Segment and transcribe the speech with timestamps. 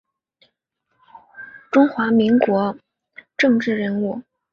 [1.69, 2.75] 中华民国
[3.37, 4.23] 政治人物。